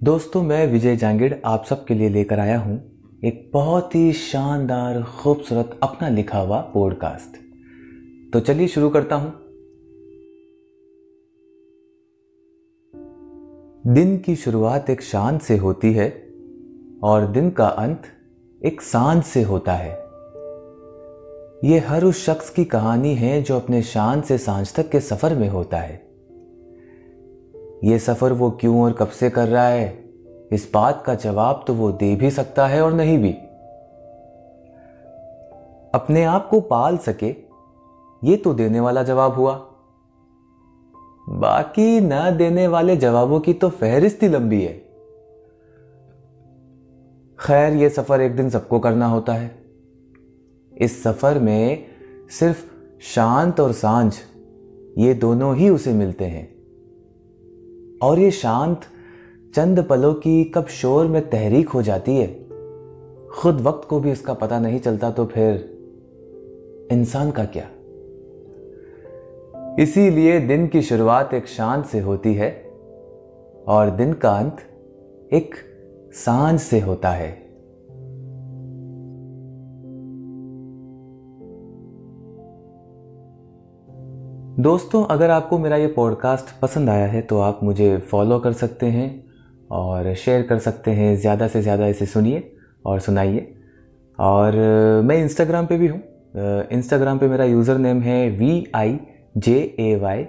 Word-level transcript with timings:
दोस्तों, 0.00 0.42
मैं 0.42 0.66
विजय 0.66 0.96
जांगिड़ 0.96 1.34
आप 1.44 1.64
सबके 1.64 1.94
लिए 1.94 2.08
लेकर 2.08 2.38
आया 2.38 2.58
हूँ 2.58 2.74
एक 3.24 3.50
बहुत 3.52 3.94
ही 3.94 4.12
शानदार, 4.12 5.02
खूबसूरत, 5.02 5.78
अपना 5.82 6.08
लिखा 6.08 6.38
हुआ 6.38 6.60
पॉडकास्ट 6.74 7.36
तो 8.32 8.40
चलिए 8.40 8.68
शुरू 8.68 8.90
करता 8.90 9.16
हूँ। 9.16 9.32
दिन 13.94 14.16
की 14.18 14.36
शुरुआत 14.36 14.90
एक 14.90 15.02
शान 15.02 15.38
से 15.38 15.56
होती 15.56 15.92
है 15.92 16.08
और 17.02 17.26
दिन 17.26 17.50
का 17.50 17.66
अंत 17.66 18.02
एक 18.64 18.82
साँझ 18.82 19.22
से 19.24 19.42
होता 19.42 19.72
है। 19.72 19.90
यह 21.64 21.90
हर 21.90 22.04
उस 22.04 22.24
शख्स 22.26 22.50
की 22.50 22.64
कहानी 22.64 23.14
है 23.14 23.42
जो 23.42 23.56
अपने 23.56 23.82
शान 23.82 24.20
से 24.20 24.38
साँझ 24.38 24.74
तक 24.74 24.90
के 24.90 25.00
सफ़र 25.00 25.34
में 25.34 25.48
होता 25.48 25.78
है। 25.78 26.15
ये 27.84 27.98
सफ़र 27.98 28.32
वो 28.32 28.50
क्यों 28.50 28.82
और 28.82 28.92
कब 28.92 29.08
से 29.08 29.30
कर 29.30 29.48
रहा 29.48 29.68
है? 29.68 30.04
इस 30.52 30.70
बात 30.74 31.02
का 31.06 31.14
जवाब 31.14 31.64
तो 31.66 31.74
वो 31.74 31.92
दे 31.92 32.16
भी 32.16 32.30
सकता 32.30 32.66
है 32.66 32.82
और 32.82 32.92
नहीं 32.92 33.18
भी। 33.18 33.32
अपने 35.94 36.24
आप 36.24 36.48
को 36.48 36.60
पाल 36.60 36.96
सके, 36.96 37.34
ये 38.24 38.36
तो 38.36 38.54
देने 38.54 38.80
वाला 38.80 39.02
जवाब 39.02 39.32
हुआ। 39.32 39.54
बाकी 41.28 42.00
न 42.00 42.36
देने 42.36 42.68
वाले 42.68 42.96
जवाबों 42.96 43.40
की 43.40 43.52
तो 43.52 43.68
फहरिस्त 43.68 44.22
ही 44.22 44.28
लंबी 44.28 44.62
है। 44.62 44.72
खैर 47.40 47.72
यह 47.72 47.88
सफ़र 47.88 48.20
एक 48.20 48.36
दिन 48.36 48.50
सबको 48.50 48.78
करना 48.78 49.06
होता 49.06 49.32
है। 49.32 49.58
इस 50.78 51.02
सफ़र 51.02 51.38
में 51.38 51.86
सिर्फ़ 52.30 52.64
शांत 53.00 53.60
और 53.60 53.72
साँझ, 53.72 54.14
ये 54.98 55.14
दोनों 55.14 55.56
ही 55.56 55.68
उसे 55.68 55.92
मिलते 55.92 56.24
हैं। 56.24 56.55
और 58.02 58.18
ये 58.18 58.30
शांत 58.30 58.80
चंद 59.54 59.84
पलों 59.84 60.14
की 60.14 60.44
कब 60.44 60.66
शोर 60.66 61.06
में 61.06 61.30
तहरीक 61.30 61.68
हो 61.68 61.82
जाती 61.82 62.16
है। 62.16 62.26
खुद 63.28 63.60
वक्त 63.60 63.88
को 63.88 64.00
भी 64.00 64.10
इसका 64.10 64.34
पता 64.34 64.60
नहीं 64.60 64.80
चलता 64.80 65.10
तो 65.10 65.26
फिर 65.26 65.78
इंसान 66.92 67.30
का 67.30 67.44
क्या? 67.44 67.70
इसीलिए 69.82 70.40
दिन 70.40 70.68
की 70.68 70.82
शुरुआत 70.82 71.34
एक 71.34 71.46
शांत 71.46 71.86
से 71.86 72.00
होती 72.00 72.34
है 72.34 72.50
और 73.66 73.90
दिन 73.90 74.12
का 74.12 74.38
अंत 74.38 74.56
एक 75.32 75.54
साँझ 76.12 76.60
से 76.60 76.80
होता 76.80 77.10
है। 77.10 77.45
दोस्तों, 84.56 85.02
अगर 85.04 85.30
आपको 85.30 85.58
मेरा 85.58 85.76
ये 85.76 85.86
पॉडकास्ट 85.86 86.50
पसंद 86.60 86.90
आया 86.90 87.06
है 87.06 87.20
तो 87.22 87.38
आप 87.38 87.58
मुझे 87.62 87.96
फॉलो 88.10 88.38
कर 88.38 88.52
सकते 88.52 88.86
हैं 88.86 89.08
और 89.70 90.12
शेयर 90.14 90.42
कर 90.42 90.58
सकते 90.58 90.90
हैं। 90.90 91.16
ज़्यादा 91.16 91.48
से 91.48 91.60
ज़्यादा 91.62 91.86
इसे 91.86 92.06
सुनिए 92.06 92.42
और 92.86 93.00
सुनाइए। 93.00 93.46
और 94.18 94.56
मैं 95.04 95.16
इंस्टाग्राम 95.22 95.66
पे 95.66 95.76
भी 95.78 95.86
हूँ। 95.86 96.00
इंस्टाग्राम 96.72 97.18
पे 97.18 97.28
मेरा 97.28 97.44
यूज़र 97.44 97.78
नेम 97.78 98.00
है 98.00 98.28
V 98.30 98.64
I 98.74 98.98
J 99.38 99.58
A 99.80 99.94
Y 100.02 100.24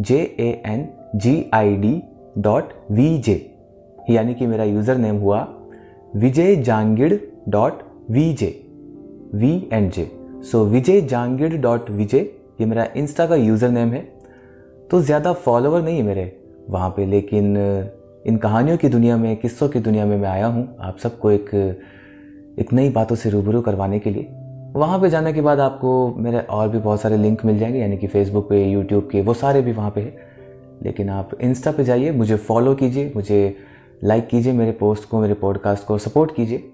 J 0.00 0.18
A 0.40 0.48
N 0.66 0.88
G 1.16 1.34
I 1.54 1.76
D 1.76 1.94
dot 2.38 2.72
V 2.90 3.16
J 3.18 3.36
यानी 4.10 4.34
कि 4.34 4.46
मेरा 4.46 4.64
यूज़र 4.64 4.96
नेम 4.96 5.18
हुआ 5.18 5.46
Vijay 6.16 6.56
Jangid 6.62 7.12
dot 7.48 7.82
V 8.10 8.32
J 8.32 8.50
V 9.34 9.54
and 9.72 9.90
J 9.92 10.10
so 10.42 10.64
Vijay 10.64 11.00
Jangid 11.00 11.54
dot 11.56 11.90
Vijay 11.90 12.26
ये 12.60 12.66
मेरा 12.66 12.86
Insta 12.96 13.26
का 13.26 13.34
user 13.34 13.68
name 13.68 13.88
है। 13.88 14.00
तो 14.90 15.00
ज़्यादा 15.00 15.32
फॉलोवर 15.32 15.82
नहीं 15.82 15.96
है 15.96 16.02
मेरे 16.02 16.40
वहाँ 16.70 16.90
पे, 16.90 17.06
लेकिन 17.06 17.56
इन 18.26 18.36
कहानियों 18.36 18.76
की 18.76 18.88
दुनिया 18.88 19.16
में, 19.16 19.36
किस्सों 19.36 19.68
की 19.68 19.80
दुनिया 19.80 20.06
में 20.06 20.16
मैं 20.16 20.28
आया 20.28 20.46
हूँ 20.46 20.76
आप 20.80 20.98
सबको 20.98 21.30
एक 21.30 21.54
एक 22.58 22.72
नई 22.72 22.90
बातों 22.90 23.16
से 23.16 23.30
रूबरू 23.30 23.60
करवाने 23.60 23.98
के 23.98 24.10
लिए। 24.10 24.28
वहाँ 24.72 24.98
पे 25.00 25.10
जाने 25.10 25.32
के 25.32 25.40
बाद 25.40 25.60
आपको 25.60 26.14
मेरे 26.16 26.38
और 26.40 26.68
भी 26.68 26.78
बहुत 26.78 27.00
सारे 27.00 27.16
लिंक 27.16 27.44
मिल 27.44 27.58
जाएँगे, 27.58 27.78
यानी 27.78 27.96
कि 27.96 28.06
फेसबुक 28.06 28.48
पे 28.48 28.64
यूट्यूब 28.64 29.08
के, 29.12 29.20
वो 29.20 29.34
सारे 29.34 29.62
भी 29.62 29.72
वहाँ 29.72 29.90
पे 29.90 30.00
है। 30.00 30.16
लेकिन 30.82 31.08
आप 31.08 31.30
इंस्टा 31.40 31.72
पे 31.72 31.84
जाइए, 31.84 32.10
मुझे 32.10 32.36
फॉलो 32.36 32.74
कीजिए, 32.74 33.12
मुझे 33.16 33.56
लाइक 34.04 34.26
कीजिए 34.28 34.52
मेरे 34.52 34.72
पोस्ट 34.72 35.08
को, 35.08 35.20
मेरे 35.20 35.34
पॉडकास्ट 35.34 35.86
को 35.86 35.98
सपोर्ट 35.98 36.34
कीजिए। 36.34 36.70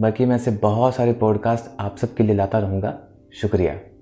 बाकी 0.00 0.26
मैं 0.26 0.36
ऐसे 0.36 0.50
बहुत 0.50 0.94
सारे 0.94 1.12
पॉडकास्ट 1.12 1.70
आप 1.80 1.96
सबके 1.96 2.24
लिए 2.24 2.36
लाता 2.36 2.58
रहूँगा। 2.58 2.98
शुक्रिया। 3.32 3.93